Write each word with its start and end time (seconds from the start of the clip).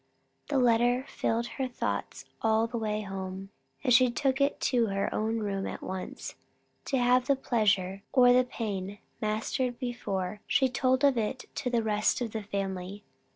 The 0.49 0.57
letter 0.57 1.05
filled 1.07 1.45
her 1.45 1.67
thoughts 1.67 2.25
all 2.41 2.65
the 2.65 2.79
way 2.79 3.01
home; 3.01 3.51
and 3.83 3.93
she 3.93 4.09
took 4.09 4.41
it 4.41 4.59
to 4.61 4.87
her 4.87 5.13
own 5.13 5.37
room 5.41 5.67
at 5.67 5.83
once, 5.83 6.33
to 6.85 6.97
have 6.97 7.27
the 7.27 7.35
pleasure, 7.35 8.01
or 8.11 8.33
the 8.33 8.43
pain, 8.43 8.97
mastered 9.21 9.77
before 9.77 10.41
she 10.47 10.69
told 10.69 11.03
of 11.03 11.19
it 11.19 11.45
to 11.53 11.69
the 11.69 11.83
rest 11.83 12.19
of 12.19 12.31
the 12.31 12.41
family. 12.41 13.03